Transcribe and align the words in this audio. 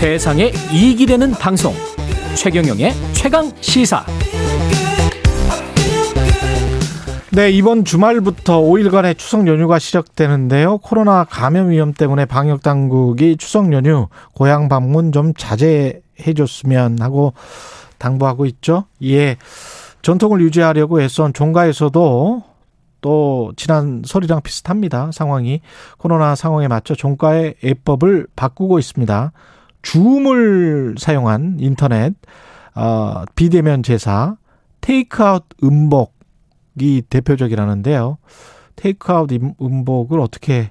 세상에 0.00 0.50
이익이 0.72 1.04
되는 1.04 1.30
방송 1.32 1.74
최경영의 2.34 2.92
최강 3.12 3.52
시사 3.60 4.02
네, 7.32 7.50
이번 7.50 7.84
주말부터 7.84 8.62
5일간의 8.62 9.18
추석 9.18 9.46
연휴가 9.46 9.78
시작되는데요. 9.78 10.78
코로나 10.78 11.24
감염 11.24 11.68
위험 11.68 11.92
때문에 11.92 12.24
방역 12.24 12.62
당국이 12.62 13.36
추석 13.36 13.74
연휴 13.74 14.08
고향 14.32 14.70
방문 14.70 15.12
좀 15.12 15.34
자제해 15.34 16.32
줬으면 16.34 17.02
하고 17.02 17.34
당부하고 17.98 18.46
있죠. 18.46 18.84
이에 19.00 19.36
전통을 20.00 20.40
유지하려고 20.40 21.02
애써 21.02 21.30
종가에서도 21.30 22.42
또 23.02 23.52
지난 23.54 24.00
설이랑 24.06 24.40
비슷합니다. 24.40 25.10
상황이 25.12 25.60
코로나 25.98 26.34
상황에 26.34 26.68
맞춰 26.68 26.94
종가의 26.94 27.56
예법을 27.62 28.28
바꾸고 28.34 28.78
있습니다. 28.78 29.32
줌을 29.82 30.94
사용한 30.98 31.56
인터넷 31.58 32.14
어, 32.74 33.24
비대면 33.34 33.82
제사, 33.82 34.36
테이크아웃 34.80 35.44
음복이 35.62 37.02
대표적이라는데요. 37.10 38.18
테이크아웃 38.76 39.30
음복을 39.60 40.20
어떻게 40.20 40.70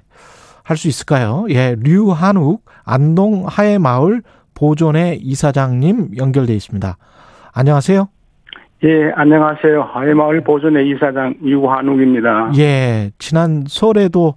할 0.64 0.76
수 0.76 0.86
있을까요? 0.88 1.46
예, 1.50 1.74
류한욱 1.80 2.64
안동 2.84 3.44
하회마을 3.46 4.22
보존회 4.54 5.18
이사장님 5.20 6.10
연결돼 6.16 6.54
있습니다. 6.54 6.96
안녕하세요. 7.52 8.08
예, 8.84 9.10
안녕하세요. 9.16 9.82
하회마을 9.82 10.42
보존회 10.44 10.84
이사장 10.86 11.34
유한욱입니다. 11.44 12.52
예, 12.58 13.10
지난 13.18 13.64
설에도 13.66 14.36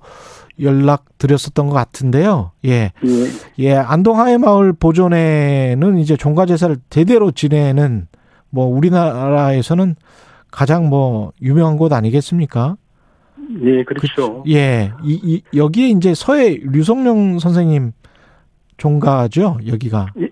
연락 0.62 1.18
드렸었던 1.18 1.68
것 1.68 1.74
같은데요. 1.74 2.52
예. 2.66 2.92
예. 3.06 3.30
예, 3.60 3.74
안동 3.74 4.20
하회마을 4.20 4.74
보존회는 4.74 5.98
이제 5.98 6.16
종가제사를 6.16 6.78
대대로 6.90 7.32
지내는 7.32 8.08
뭐 8.50 8.66
우리나라에서는 8.68 9.96
가장 10.52 10.90
뭐 10.90 11.32
유명한 11.42 11.78
곳 11.78 11.92
아니겠습니까? 11.92 12.78
예, 13.62 13.84
그렇죠. 13.84 14.44
그, 14.44 14.52
예. 14.52 14.92
이, 15.04 15.20
이, 15.24 15.42
여기에 15.56 15.90
이제 15.90 16.14
서해 16.14 16.60
류성룡 16.62 17.40
선생님 17.40 17.92
종가죠, 18.78 19.58
여기가. 19.68 20.08
예, 20.20 20.30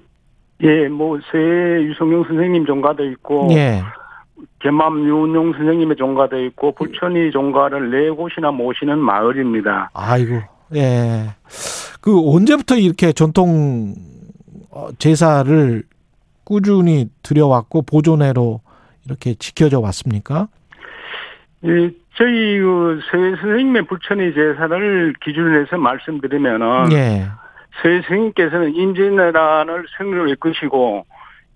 예, 0.64 0.88
뭐 0.88 1.20
서해 1.32 1.84
유성룡 1.84 2.26
선생님 2.26 2.66
종가도 2.66 3.04
있고 3.12 3.48
예. 3.52 3.82
개맘 4.62 5.04
유운용 5.06 5.54
선생님의 5.54 5.96
종가도 5.98 6.44
있고 6.46 6.74
불천이 6.74 7.32
종가를 7.32 7.90
네 7.90 8.10
곳이나 8.10 8.52
모시는 8.52 9.00
마을입니다. 9.00 9.90
아이고, 9.94 10.42
예. 10.76 11.30
그 12.00 12.20
언제부터 12.34 12.76
이렇게 12.76 13.12
전통 13.12 13.94
어, 14.72 14.90
제사를 14.98 15.84
꾸준히 16.44 17.08
들여왔고 17.24 17.84
보존회로 17.84 18.62
이렇게 19.06 19.34
지켜져 19.34 19.80
왔습니까? 19.80 20.48
예, 21.66 21.92
저희 22.16 22.60
그 22.60 23.00
서해 23.10 23.36
선생님의 23.36 23.86
불천이 23.88 24.34
제사를 24.34 25.14
기준으로 25.24 25.62
해서 25.62 25.78
말씀드리면은 25.78 26.92
예. 26.92 27.28
서해 27.82 28.02
선생님께서는 28.02 28.76
임진왜란을 28.76 29.86
승리로 29.98 30.28
이끄시고 30.30 31.06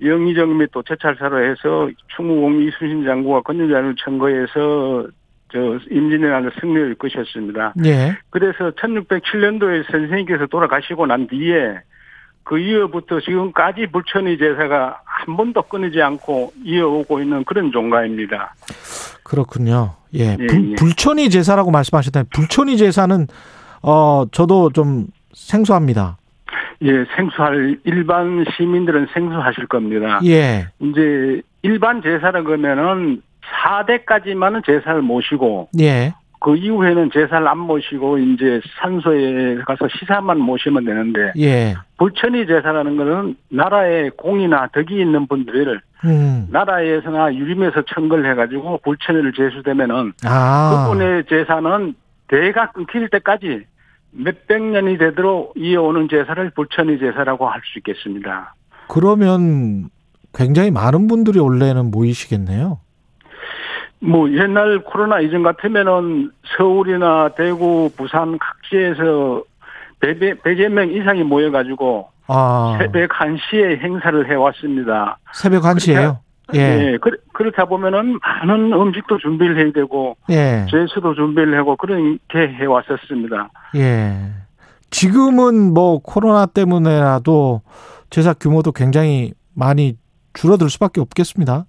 영의정 0.01 0.57
및 0.57 0.71
도체찰사로 0.71 1.43
해서 1.43 1.89
충무공 2.15 2.61
이순신 2.61 3.05
장군과 3.05 3.41
건전자를 3.41 3.95
청거해서 4.03 5.07
저 5.51 5.59
임진왜란을 5.89 6.51
승리를 6.59 6.91
이끄셨습니다. 6.93 7.73
예. 7.85 8.17
그래서 8.29 8.71
1607년도에 8.71 9.89
선생님께서 9.89 10.47
돌아가시고 10.47 11.05
난 11.05 11.27
뒤에 11.27 11.79
그 12.43 12.59
이후부터 12.59 13.21
지금까지 13.21 13.87
불천이 13.91 14.37
제사가 14.37 15.01
한 15.03 15.37
번도 15.37 15.63
끊이지 15.63 16.01
않고 16.01 16.53
이어오고 16.63 17.21
있는 17.21 17.43
그런 17.43 17.71
종가입니다. 17.71 18.53
그렇군요. 19.23 19.93
예. 20.13 20.37
예, 20.39 20.47
불, 20.47 20.71
예. 20.71 20.75
불천이 20.75 21.29
제사라고 21.29 21.71
말씀하셨다면 21.71 22.27
불천이 22.33 22.77
제사는 22.77 23.27
어 23.81 24.25
저도 24.31 24.71
좀 24.71 25.07
생소합니다. 25.33 26.17
예, 26.85 27.05
생수할 27.15 27.77
일반 27.83 28.45
시민들은 28.55 29.07
생수하실 29.13 29.67
겁니다. 29.67 30.19
예. 30.25 30.67
이제 30.79 31.41
일반 31.63 32.01
제사를 32.01 32.43
그러면은 32.43 33.21
4대까지만은 33.63 34.65
제사를 34.65 35.01
모시고 35.01 35.69
예. 35.79 36.13
그 36.39 36.55
이후에는 36.55 37.09
제사를 37.11 37.47
안 37.47 37.57
모시고 37.57 38.19
이제 38.19 38.61
산소에 38.79 39.55
가서 39.65 39.87
시사만 39.97 40.37
모시면 40.37 40.85
되는데 40.85 41.31
예. 41.39 41.73
불천이 41.97 42.45
제사라는 42.45 42.97
것은 42.97 43.35
나라에 43.49 44.11
공이나 44.11 44.67
덕이 44.67 44.99
있는 44.99 45.27
분들을 45.27 45.81
음. 46.05 46.47
나라에서나 46.51 47.33
유림에서 47.33 47.83
청걸 47.87 48.29
해가지고 48.29 48.79
불천을 48.83 49.33
제수되면은 49.33 50.13
아. 50.23 50.85
그분의 50.85 51.23
제사는 51.27 51.95
대가 52.27 52.69
끊길 52.71 53.09
때까지 53.09 53.65
몇백 54.17 54.61
년이 54.61 54.97
되도록 54.97 55.53
이어오는 55.57 56.07
제사를 56.09 56.49
불천이 56.51 56.99
제사라고 56.99 57.47
할 57.47 57.61
수 57.65 57.79
있겠습니다. 57.79 58.53
그러면 58.87 59.89
굉장히 60.33 60.71
많은 60.71 61.07
분들이 61.07 61.39
원래는 61.39 61.91
모이시겠네요. 61.91 62.79
뭐 63.99 64.29
옛날 64.31 64.79
코로나 64.83 65.19
이전 65.19 65.41
같으면은 65.43 66.31
서울이나 66.57 67.29
대구, 67.29 67.89
부산 67.97 68.37
각지에서 68.37 69.43
배제 70.43 70.69
명 70.69 70.89
이상이 70.91 71.23
모여가지고 71.23 72.09
아. 72.27 72.77
새벽 72.79 73.09
1시에 73.11 73.79
행사를 73.79 74.29
해왔습니다. 74.29 75.17
새벽 75.33 75.63
1시에요? 75.63 76.17
예. 76.53 76.59
예. 76.59 76.97
그, 77.01 77.09
그렇다 77.35 77.65
보면은 77.65 78.17
많은 78.21 78.71
음식도 78.71 79.17
준비를 79.17 79.57
해야 79.57 79.71
되고, 79.71 80.15
예. 80.29 80.65
제수도 80.71 81.13
준비를 81.13 81.57
하고, 81.57 81.75
그렇게 81.75 82.39
해 82.39 82.65
왔었습니다. 82.65 83.49
예. 83.75 84.13
지금은 84.89 85.73
뭐 85.73 85.99
코로나 85.99 86.45
때문에라도 86.45 87.61
제사 88.09 88.33
규모도 88.33 88.71
굉장히 88.71 89.33
많이 89.53 89.97
줄어들 90.33 90.69
수밖에 90.69 91.01
없겠습니다. 91.01 91.65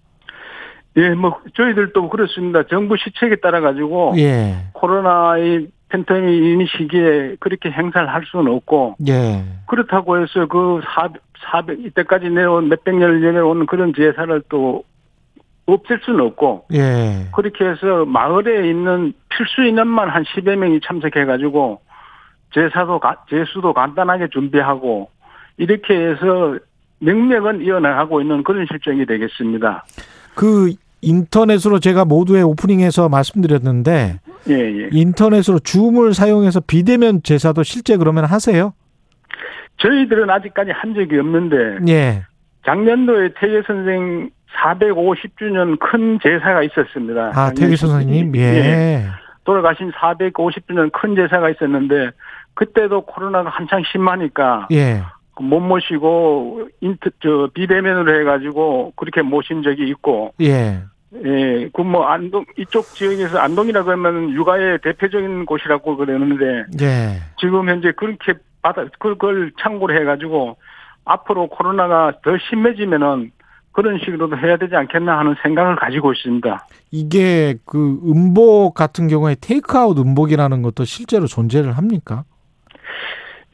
예, 0.99 1.11
뭐 1.11 1.41
저희들도 1.55 2.09
그렇습니다. 2.09 2.63
정부 2.69 2.97
시책에 2.97 3.37
따라 3.37 3.61
가지고 3.61 4.15
예. 4.17 4.69
코로나의 4.73 5.69
팬데믹 5.89 6.69
시기에 6.71 7.37
그렇게 7.39 7.71
행사를 7.71 8.09
할 8.09 8.23
수는 8.25 8.51
없고 8.53 8.97
예. 9.09 9.45
그렇다고 9.67 10.21
해서 10.21 10.47
그 10.47 10.81
400, 10.95 11.23
400 11.51 11.85
이때까지 11.87 12.31
내려온 12.31 12.69
몇백 12.69 12.95
년을 12.95 13.21
내려온 13.21 13.67
그런 13.67 13.93
제사를 13.95 14.43
또 14.49 14.85
없앨 15.67 16.01
수는 16.05 16.21
없고 16.21 16.67
예. 16.73 17.27
그렇게 17.35 17.65
해서 17.65 18.05
마을에 18.07 18.69
있는 18.69 19.13
필수 19.29 19.63
인원만 19.63 20.09
한 20.09 20.23
10여 20.23 20.57
명이 20.57 20.81
참석해 20.85 21.25
가지고 21.25 21.81
제사도 22.55 23.01
제수도 23.29 23.73
간단하게 23.73 24.29
준비하고 24.33 25.11
이렇게 25.59 25.95
해서 25.95 26.59
명맥은 27.01 27.63
이어나가고 27.63 28.21
있는 28.21 28.43
그런 28.43 28.67
실정이 28.67 29.05
되겠습니다. 29.07 29.85
그 30.35 30.73
인터넷으로 31.03 31.79
제가 31.79 32.05
모두의 32.05 32.43
오프닝에서 32.45 33.09
말씀드렸는데 33.09 34.21
예, 34.49 34.55
예. 34.55 34.89
인터넷으로 34.93 35.59
줌을 35.59 36.15
사용해서 36.15 36.61
비대면 36.61 37.23
제사도 37.23 37.63
실제 37.63 37.97
그러면 37.97 38.25
하세요? 38.25 38.73
저희들은 39.79 40.31
아직까지 40.31 40.71
한 40.71 40.95
적이 40.95 41.19
없는데 41.19 41.57
예. 41.89 42.23
작년도에 42.65 43.35
퇴계 43.39 43.63
선생 43.67 44.31
450주년 44.55 45.79
큰 45.79 46.19
제사가 46.23 46.63
있었습니다. 46.63 47.33
아, 47.35 47.51
퇴계 47.53 47.77
선생님? 47.77 48.35
예. 48.37 48.41
예. 48.41 49.07
돌아가신 49.45 49.93
450주년 49.93 50.91
큰 50.93 51.15
제사가 51.15 51.51
있었는데 51.51 52.11
그때도 52.55 53.03
코로나가 53.03 53.51
한창 53.51 53.83
심하니까 53.91 54.69
예. 54.73 55.03
못 55.39 55.61
모시고 55.61 56.69
인트 56.81 57.11
저 57.23 57.49
비대면으로 57.55 58.21
해가지고 58.21 58.93
그렇게 58.97 59.23
모신 59.23 59.63
적이 59.63 59.89
있고 59.91 60.33
예. 60.41 60.83
예, 61.25 61.69
그 61.73 61.83
뭐 61.83 62.07
안동 62.07 62.45
이쪽 62.59 62.85
지역에서 62.95 63.39
안동이라 63.39 63.85
그러면 63.85 64.31
유가의 64.31 64.81
대표적인 64.83 65.47
곳이라고 65.47 65.97
그러는데 65.97 66.65
예. 66.81 67.21
지금 67.39 67.69
현재 67.69 67.93
그렇게 67.93 68.35
받아 68.61 68.85
그걸 68.99 69.53
참고로 69.61 69.95
해가지고 69.95 70.57
앞으로 71.05 71.47
코로나가 71.49 72.13
더 72.25 72.37
심해지면은 72.49 73.31
그런 73.77 73.99
식으로도 73.99 74.39
해야 74.39 74.57
되지 74.57 74.75
않겠나 74.75 75.19
하는 75.19 75.35
생각을 75.43 75.77
가지고 75.77 76.15
있습니다. 76.15 76.67
이게 76.93 77.57
그 77.67 78.01
음복 78.07 78.73
같은 78.73 79.07
경우에 79.07 79.37
테이크아웃 79.39 79.99
음복이라는 79.99 80.63
것도 80.63 80.87
실제로 80.87 81.27
존재를 81.27 81.73
합니까? 81.73 82.25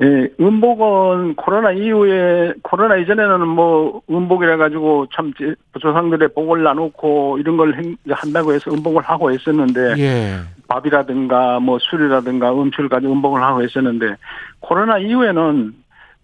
예, 0.00 0.28
음복은 0.40 1.34
코로나 1.34 1.72
이후에 1.72 2.54
코로나 2.62 2.96
이전에는 2.98 3.48
뭐 3.48 4.00
음복이라 4.08 4.58
가지고 4.58 5.06
참 5.12 5.32
조상들의 5.80 6.28
복을 6.34 6.62
나누고 6.62 7.38
이런 7.38 7.56
걸 7.56 7.96
한다고 8.08 8.52
해서 8.52 8.70
음복을 8.70 9.02
하고 9.02 9.32
있었는데 9.32 9.94
예. 9.98 10.36
밥이라든가 10.68 11.58
뭐 11.58 11.80
술이라든가 11.80 12.52
음식을 12.52 12.88
가지고 12.88 13.12
음복을 13.12 13.42
하고 13.42 13.64
있었는데 13.64 14.14
코로나 14.60 14.98
이후에는 14.98 15.74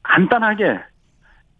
간단하게 0.04 0.78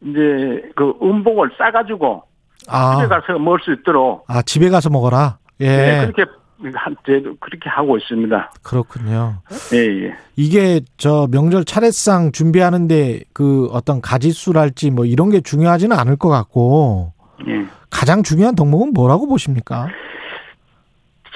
이제 0.03 0.63
그 0.77 0.93
음복을 1.03 1.51
싸가지고 1.59 2.23
아. 2.69 2.97
집에 2.97 3.09
가서 3.09 3.39
먹을 3.39 3.59
수 3.61 3.73
있도록. 3.73 4.25
아 4.29 4.43
집에 4.43 4.69
가서 4.69 4.91
먹어라. 4.91 5.39
예. 5.61 5.67
네, 5.67 6.07
그렇게 6.13 6.31
한때도 6.75 7.37
그렇게 7.41 7.69
하고 7.69 7.97
있습니다. 7.97 8.53
그렇군요. 8.63 9.43
예, 9.73 10.07
예. 10.07 10.17
이게 10.37 10.81
저 10.97 11.29
명절 11.31 11.65
차례상 11.65 12.33
준비하는데 12.33 13.21
그 13.33 13.69
어떤 13.73 14.01
가지수랄지 14.01 14.91
뭐 14.91 15.05
이런 15.05 15.31
게 15.31 15.41
중요하지는 15.41 15.97
않을 15.99 16.17
것 16.17 16.29
같고. 16.29 17.13
예. 17.47 17.65
가장 17.91 18.23
중요한 18.23 18.55
덕목은 18.55 18.93
뭐라고 18.93 19.27
보십니까? 19.29 19.89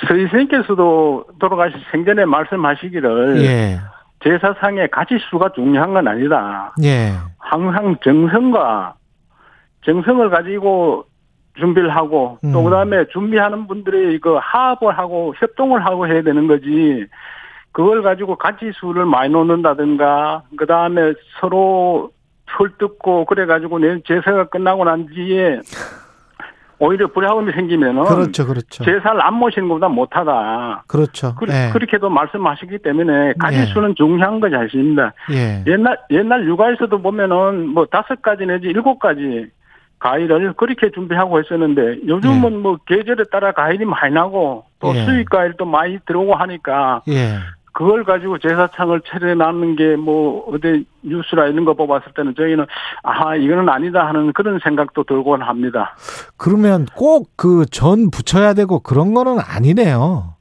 선생님께서도 0.07 1.25
돌아가신 1.39 1.81
생전에 1.91 2.25
말씀하시기를 2.25 3.43
예. 3.45 3.81
제사상의 4.25 4.91
가지수가 4.91 5.53
중요한 5.55 5.95
건 5.95 6.09
아니다. 6.09 6.75
예. 6.83 7.13
항상 7.53 7.97
정성과 8.03 8.95
정성을 9.85 10.31
가지고 10.31 11.05
준비를 11.59 11.95
하고 11.95 12.39
또 12.41 12.61
음. 12.61 12.65
그다음에 12.65 13.05
준비하는 13.13 13.67
분들이 13.67 14.19
그 14.19 14.39
합을 14.41 14.97
하고 14.97 15.35
협동을 15.37 15.85
하고 15.85 16.07
해야 16.07 16.23
되는 16.23 16.47
거지. 16.47 17.07
그걸 17.73 18.03
가지고 18.03 18.37
가지수를 18.37 19.05
많이 19.05 19.31
놓는다든가 19.33 20.45
그다음에 20.57 21.13
서로 21.41 22.11
설득고 22.57 23.27
그래 23.27 23.45
가지고 23.45 23.79
내 23.79 24.01
제사가 24.03 24.45
끝나고 24.45 24.85
난 24.85 25.07
뒤에 25.07 25.61
오히려 26.83 27.07
불화음이 27.07 27.53
생기면은 27.53 28.03
그렇죠, 28.07 28.45
그렇죠. 28.45 28.83
제사를 28.83 29.25
안 29.25 29.35
모시는 29.35 29.69
것보다 29.69 29.89
못하다. 29.89 30.83
그렇죠. 30.89 31.37
그, 31.37 31.47
예. 31.49 31.71
렇게도 31.73 32.11
말씀하시기 32.11 32.79
때문에 32.79 33.35
가지 33.39 33.65
수는 33.67 33.91
예. 33.91 33.95
중요한 33.95 34.41
것이 34.41 34.57
아닙니다. 34.57 35.13
예. 35.31 35.63
옛날 35.69 35.97
옛날 36.11 36.45
육아에서도 36.45 37.01
보면은 37.01 37.69
뭐 37.69 37.87
다섯 37.87 38.21
가지 38.21 38.45
내지 38.47 38.67
일곱 38.67 38.99
가지 38.99 39.47
과일을 40.01 40.55
그렇게 40.55 40.91
준비하고 40.91 41.39
했었는데 41.39 42.09
요즘은 42.09 42.53
예. 42.53 42.57
뭐 42.57 42.77
계절에 42.85 43.23
따라 43.31 43.53
과일이 43.53 43.85
많이 43.85 44.13
나고 44.13 44.65
또 44.81 44.93
예. 44.93 45.05
수입 45.05 45.31
과일도 45.31 45.65
많이 45.65 46.01
들어오고 46.05 46.35
하니까 46.35 47.03
예. 47.07 47.39
그걸 47.73 48.05
가지고 48.05 48.39
제사창을 48.39 49.01
차려놨는 49.07 49.77
게 49.77 49.97
뭐 49.97 50.45
어디 50.53 50.85
뉴스라 51.03 51.47
이런 51.47 51.65
거 51.65 51.75
뽑았을 51.75 52.13
때는 52.15 52.35
저희는 52.37 52.67
아 53.03 53.35
이거는 53.37 53.69
아니다 53.69 54.07
하는 54.07 54.33
그런 54.33 54.59
생각도 54.63 55.05
들곤 55.05 55.43
합니다. 55.43 55.97
그러면 56.37 56.87
꼭 56.95 57.31
그 57.37 57.65
전 57.71 58.11
붙여야 58.11 58.55
되고 58.55 58.79
그런 58.81 59.15
거는 59.15 59.39
아니네요. 59.41 60.35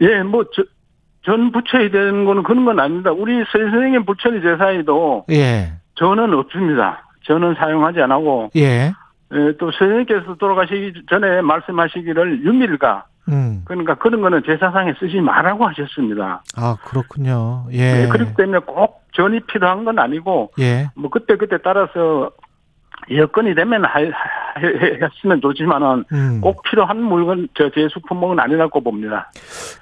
예, 0.00 0.22
뭐전 0.22 1.52
붙여야 1.52 1.90
되는 1.90 2.24
거는 2.24 2.42
그런 2.44 2.64
건 2.64 2.80
아닙니다. 2.80 3.10
우리 3.12 3.44
선생님 3.52 4.04
부처리 4.04 4.40
제사에도 4.40 5.24
예. 5.30 5.72
전은 5.96 6.32
없습니다. 6.34 7.04
저는 7.24 7.54
사용하지 7.56 8.00
않고 8.00 8.50
예. 8.56 8.92
예, 9.34 9.52
또 9.58 9.70
선생님께서 9.72 10.36
돌아가시기 10.36 11.02
전에 11.10 11.42
말씀하시기를 11.42 12.44
유밀가 12.44 13.04
음. 13.28 13.62
그러니까 13.64 13.94
그런 13.96 14.20
거는 14.20 14.42
제사상에 14.44 14.94
쓰지 14.98 15.20
말라고 15.20 15.66
하셨습니다. 15.68 16.42
아 16.56 16.76
그렇군요. 16.84 17.66
예. 17.72 17.92
네, 17.92 18.08
그렇기 18.08 18.34
때문에 18.34 18.58
꼭 18.60 19.02
전이 19.12 19.40
필요한 19.40 19.84
건 19.84 19.98
아니고 19.98 20.52
예. 20.60 20.90
뭐 20.94 21.10
그때 21.10 21.36
그때 21.36 21.58
따라서 21.62 22.30
여건이 23.10 23.54
되면 23.54 23.84
했으면 24.56 25.40
좋지만은 25.40 26.04
음. 26.12 26.40
꼭 26.40 26.62
필요한 26.62 27.02
물건 27.02 27.48
저 27.54 27.70
제수 27.70 28.00
품목은 28.06 28.38
아니라고 28.38 28.82
봅니다. 28.82 29.30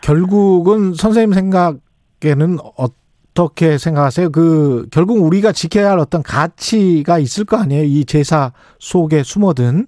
결국은 0.00 0.94
선생님 0.94 1.32
생각에는 1.32 2.58
어떻게 2.76 3.78
생각하세요? 3.78 4.30
그 4.30 4.86
결국 4.92 5.22
우리가 5.22 5.52
지켜야 5.52 5.90
할 5.90 5.98
어떤 5.98 6.22
가치가 6.22 7.18
있을 7.18 7.44
거 7.44 7.56
아니에요? 7.56 7.84
이 7.84 8.04
제사 8.04 8.52
속에 8.78 9.22
숨어든 9.22 9.86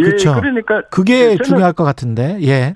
예, 0.00 0.04
그렇죠. 0.04 0.34
그러니까 0.34 0.82
그게 0.90 1.36
중요할 1.36 1.72
것 1.72 1.84
같은데. 1.84 2.38
예. 2.42 2.74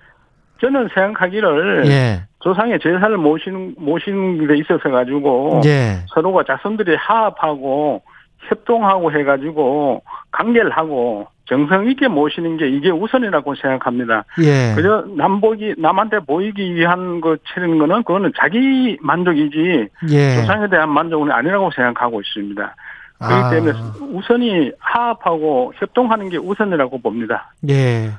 저는 0.60 0.88
생각하기를 0.94 1.86
예. 1.86 2.22
조상의 2.40 2.78
제사를 2.80 3.16
모시는 3.16 3.74
모시는 3.78 4.46
데 4.46 4.56
있어서 4.58 4.90
가지고 4.90 5.60
예. 5.64 6.04
서로가 6.08 6.44
자손들이 6.44 6.96
화합하고 6.96 8.02
협동하고 8.48 9.12
해가지고 9.12 10.02
관계를 10.30 10.70
하고 10.70 11.26
정성 11.46 11.86
있게 11.88 12.08
모시는 12.08 12.56
게 12.56 12.68
이게 12.68 12.90
우선이라고 12.90 13.54
생각합니다. 13.54 14.24
예. 14.42 14.74
그저 14.74 15.04
남보기 15.16 15.74
남한테 15.78 16.20
보이기 16.20 16.74
위한 16.74 17.20
거 17.20 17.36
치르는 17.52 17.78
거는 17.78 18.02
그거는 18.04 18.32
자기 18.38 18.96
만족이지 19.00 19.88
예. 20.10 20.34
조상에 20.36 20.68
대한 20.68 20.88
만족은 20.90 21.30
아니라고 21.30 21.70
생각하고 21.74 22.20
있습니다. 22.20 22.74
그렇기 23.18 23.34
아. 23.34 23.50
때문에 23.50 23.72
우선이 24.12 24.72
화합하고 24.78 25.72
협동하는 25.76 26.28
게 26.28 26.36
우선이라고 26.36 27.00
봅니다. 27.00 27.52
예. 27.68 28.10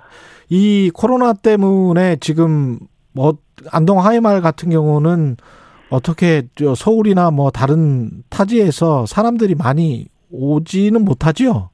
이 0.50 0.92
코로나 0.94 1.34
때문에 1.34 2.18
지금 2.18 2.80
뭐 3.14 3.34
안동 3.72 4.04
하이말 4.04 4.42
같은 4.42 4.70
경우는 4.70 5.38
어떻게 5.90 6.44
서울이나 6.76 7.32
뭐 7.32 7.52
다른 7.52 8.10
타지에서 8.30 9.06
사람들이 9.06 9.56
많이 9.56 10.08
오지는 10.32 11.06
못하지요? 11.06 11.70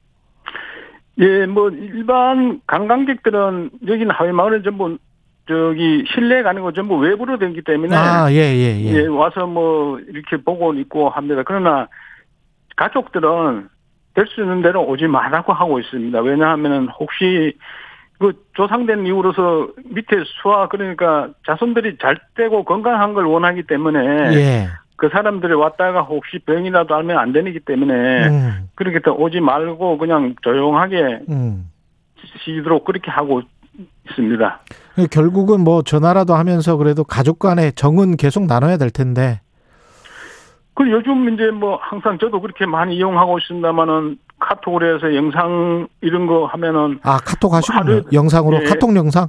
예, 1.18 1.46
뭐 1.46 1.70
일반 1.70 2.60
관광객들은 2.66 3.70
여기는 3.86 4.10
하회마을은 4.10 4.62
전부 4.62 4.96
저기 5.46 6.04
실내가 6.14 6.50
아니고 6.50 6.72
전부 6.72 6.96
외부로 6.96 7.38
되기 7.38 7.62
때문에 7.62 7.94
아, 7.96 8.30
예, 8.30 8.36
예, 8.36 8.80
예. 8.80 8.94
예 8.94 9.06
와서 9.06 9.46
뭐 9.46 9.98
이렇게 9.98 10.36
보고 10.36 10.72
있고 10.74 11.10
합니다. 11.10 11.42
그러나 11.44 11.88
가족들은 12.76 13.68
될 14.14 14.26
수 14.26 14.42
있는 14.42 14.62
대로 14.62 14.84
오지 14.86 15.06
말라고 15.06 15.52
하고 15.52 15.78
있습니다. 15.78 16.20
왜냐하면 16.20 16.88
혹시 16.88 17.56
그 18.18 18.32
조상된 18.54 19.06
이후로서 19.06 19.68
밑에 19.86 20.16
수화 20.42 20.68
그러니까 20.68 21.30
자손들이 21.46 21.96
잘 21.98 22.18
되고 22.36 22.64
건강한 22.64 23.14
걸 23.14 23.24
원하기 23.26 23.64
때문에 23.64 24.34
예. 24.34 24.68
그 24.96 25.08
사람들이 25.08 25.54
왔다가 25.54 26.02
혹시 26.02 26.38
병이라도 26.40 26.94
알면 26.94 27.18
안 27.18 27.32
되기 27.32 27.58
때문에 27.58 28.28
음. 28.28 28.68
그렇게 28.76 29.00
또 29.00 29.16
오지 29.16 29.40
말고 29.40 29.98
그냥 29.98 30.36
조용하게 30.42 31.22
음. 31.30 31.68
쉬도록 32.44 32.84
그렇게 32.84 33.10
하고 33.10 33.42
있습니다. 34.10 34.60
결국은 35.10 35.64
뭐 35.64 35.82
전화라도 35.82 36.34
하면서 36.34 36.76
그래도 36.76 37.02
가족 37.02 37.38
간의 37.40 37.72
정은 37.72 38.16
계속 38.16 38.46
나눠야 38.46 38.76
될 38.76 38.90
텐데 38.90 39.40
그 40.74 40.90
요즘 40.90 41.32
이제 41.32 41.50
뭐 41.50 41.78
항상 41.80 42.18
저도 42.18 42.40
그렇게 42.40 42.66
많이 42.66 42.96
이용하고 42.96 43.38
있습니다만은 43.38 44.18
카톡으로 44.38 44.96
해서 44.96 45.14
영상 45.14 45.86
이런 46.00 46.26
거 46.26 46.46
하면은 46.46 46.98
아 47.02 47.18
카톡 47.18 47.52
하시군요. 47.52 48.02
영상으로 48.12 48.62
예, 48.62 48.64
카톡 48.64 48.94
영상. 48.96 49.28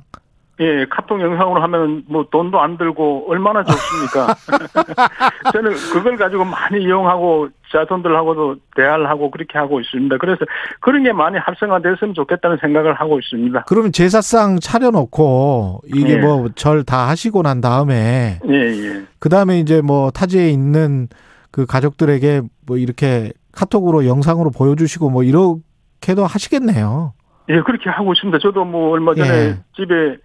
예, 0.60 0.86
카톡 0.90 1.20
영상으로 1.20 1.62
하면 1.64 2.04
뭐 2.08 2.26
돈도 2.32 2.60
안 2.60 2.78
들고 2.78 3.26
얼마나 3.28 3.64
좋습니까? 3.64 4.36
저는 5.52 5.72
그걸 5.92 6.16
가지고 6.16 6.46
많이 6.46 6.84
이용하고 6.84 7.50
자손들하고도 7.72 8.58
대화를 8.76 9.10
하고 9.10 9.32
그렇게 9.32 9.58
하고 9.58 9.80
있습니다. 9.82 10.18
그래서 10.18 10.46
그런 10.80 11.04
게 11.04 11.12
많이 11.12 11.38
활성화됐으면 11.40 12.14
좋겠다는 12.14 12.58
생각을 12.62 12.94
하고 12.94 13.20
있습니다. 13.20 13.64
그러면 13.68 13.92
제사상 13.92 14.60
차려놓고 14.60 15.82
이게 15.88 16.14
예. 16.14 16.18
뭐절 16.18 16.84
다 16.84 17.08
하시고 17.10 17.42
난 17.42 17.60
다음에 17.60 18.40
예, 18.48 18.54
예. 18.54 19.04
그 19.20 19.30
다음에 19.30 19.60
이제 19.60 19.82
뭐 19.82 20.12
타지에 20.12 20.50
있는 20.50 21.08
그 21.54 21.68
가족들에게 21.68 22.42
뭐 22.66 22.78
이렇게 22.78 23.32
카톡으로 23.52 24.08
영상으로 24.08 24.50
보여주시고 24.50 25.12
뭐 25.12 25.22
이렇게도 25.24 26.26
하시겠네요. 26.26 27.14
예, 27.50 27.62
그렇게 27.62 27.92
하고 27.92 28.12
있습니다. 28.12 28.40
저도 28.40 28.66
뭐 28.66 28.90
얼마 28.90 29.14
전에 29.14 29.30
예. 29.30 29.58
집에 29.76 30.18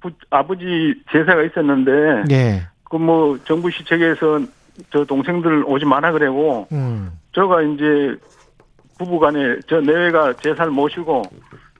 부, 0.00 0.10
아버지 0.30 0.94
제사가 1.10 1.42
있었는데, 1.42 2.32
예. 2.32 2.62
그 2.84 2.96
뭐 2.98 3.36
정부 3.44 3.68
시책에서 3.70 4.40
저 4.90 5.04
동생들 5.04 5.64
오지 5.66 5.84
마라 5.86 6.12
그래고, 6.12 6.68
음. 6.70 7.10
저가 7.32 7.62
이제 7.62 8.14
부부간에 8.96 9.58
저 9.66 9.80
내외가 9.80 10.32
제사를 10.34 10.70
모시고 10.70 11.22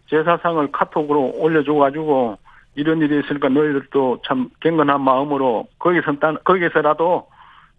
제사상을 0.09 0.73
카톡으로 0.73 1.33
올려줘가지고 1.37 2.39
이런 2.75 3.01
일이 3.01 3.21
있으니까 3.21 3.49
너희들도 3.49 4.23
참 4.27 4.51
경건한 4.61 5.01
마음으로 5.01 5.69
거기서 5.79 6.17
거기서라도 6.45 7.27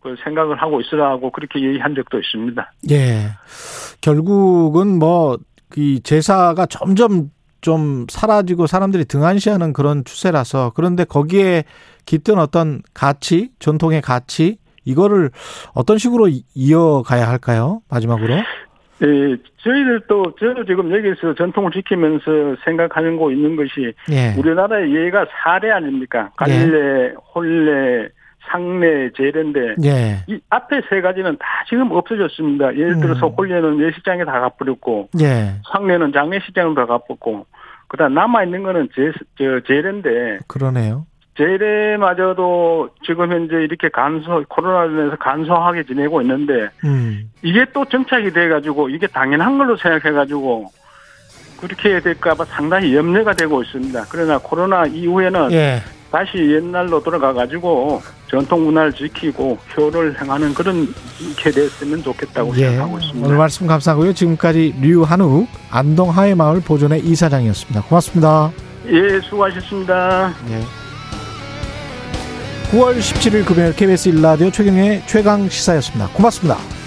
그 0.02 0.16
생각을 0.24 0.62
하고 0.62 0.82
있으라고 0.82 1.32
그렇게 1.32 1.62
얘기한 1.62 1.96
적도 1.96 2.20
있습니다. 2.20 2.72
예. 2.92 3.30
결국은 4.02 5.00
뭐, 5.00 5.38
이 5.78 6.02
제사가 6.02 6.66
점점 6.66 7.30
좀 7.62 8.08
사라지고 8.10 8.68
사람들이 8.68 9.06
등한시하는 9.06 9.72
그런 9.72 10.04
추세라서 10.04 10.74
그런데 10.76 11.04
거기에 11.04 11.64
깃든 12.06 12.40
어떤 12.40 12.82
가치, 12.94 13.52
전통의 13.60 14.02
가치, 14.02 14.58
이거를 14.84 15.30
어떤 15.76 16.00
식으로 16.00 16.28
이어가야 16.56 17.30
할까요? 17.30 17.82
마지막으로. 17.90 18.34
예, 19.04 19.38
저희들도 19.58 20.36
저도 20.40 20.66
지금 20.66 20.92
여기서 20.92 21.34
전통을 21.36 21.72
지키면서 21.72 22.56
생각하는 22.64 23.18
거 23.18 23.32
있는 23.32 23.56
것이 23.56 23.94
예. 24.12 24.36
우리나라의 24.38 24.94
예가 24.94 25.26
사례 25.44 25.72
아닙니까? 25.72 26.32
갈래, 26.36 26.54
예. 26.54 27.14
혼례, 27.34 28.10
상내 28.50 29.12
재래인데 29.16 29.76
예. 29.84 30.24
이 30.28 30.40
앞에 30.50 30.82
세 30.90 31.02
가지는 31.02 31.38
다 31.38 31.46
지금 31.70 31.92
없어졌습니다. 31.92 32.76
예를 32.76 33.00
들어서 33.00 33.28
음. 33.28 33.34
홀레는 33.38 33.80
예시장에 33.80 34.26
다 34.26 34.40
가버렸고 34.40 35.10
예. 35.22 35.54
상내는 35.72 36.12
장례시장으로 36.12 36.76
다 36.76 36.86
가버렸고 36.86 37.46
그다음 37.88 38.14
남아 38.14 38.44
있는 38.44 38.64
거는 38.64 38.90
제, 38.96 39.12
저 39.38 39.60
재래인데 39.68 40.40
그러네요. 40.48 41.06
재래마저도 41.38 42.90
지금 43.06 43.32
현재 43.32 43.56
이렇게 43.56 43.90
간소 43.90 44.46
코로나로 44.50 44.92
인해서 44.92 45.16
간소하게 45.18 45.84
지내고 45.84 46.22
있는데 46.22 46.70
음. 46.84 47.30
이게 47.42 47.66
또 47.74 47.86
정착이 47.86 48.32
돼 48.32 48.50
가지고 48.50 48.90
이게 48.90 49.08
당연한 49.08 49.58
걸로 49.58 49.78
생각해 49.78 50.14
가지고 50.14 50.68
그렇게 51.60 52.00
될까봐 52.00 52.46
상당히 52.46 52.96
염려가 52.96 53.34
되고 53.34 53.62
있습니다. 53.62 54.06
그러나 54.12 54.38
코로나 54.40 54.86
이후에는 54.86 55.52
예. 55.52 55.80
다시 56.12 56.38
옛날로 56.38 57.02
돌아가 57.02 57.32
가지고 57.34 58.02
전통 58.30 58.66
문화를 58.66 58.92
지키고 58.92 59.58
효를 59.76 60.20
행하는 60.20 60.54
그런 60.54 60.94
게 61.38 61.52
됐으면 61.52 62.04
좋겠다고 62.04 62.56
예. 62.58 62.68
생각하고 62.68 63.00
있습니다. 63.00 63.28
오늘 63.28 63.38
말씀 63.38 63.66
감사하고요. 63.66 64.14
지금까지 64.14 64.76
류한욱 64.82 65.48
안동 65.70 66.10
하회마을 66.10 66.62
보존의 66.62 67.06
이사장이었습니다. 67.06 67.84
고맙습니다. 67.84 68.52
예, 68.88 69.22
수고하셨습니다. 69.22 70.34
예. 70.50 70.62
9월 72.72 72.98
17일 73.00 73.46
금요일 73.46 73.76
KBS 73.76 74.10
일라디오 74.10 74.50
최경의 74.50 75.04
최강 75.06 75.48
시사였습니다. 75.48 76.08
고맙습니다. 76.14 76.81